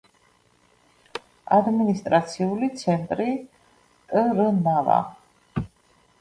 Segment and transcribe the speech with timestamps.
[1.57, 3.27] ადმინისტრაციული ცენტრი
[4.15, 4.97] ტრნავა.